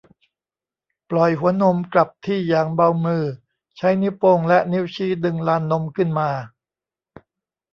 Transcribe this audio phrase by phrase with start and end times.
[1.09, 3.23] ปล่อยหัวนมกลับที่อย่างเบามือ
[3.77, 6.29] ใช้นิ้วโป้งและนิ้วชี้ดึงลานนมขึ้นมา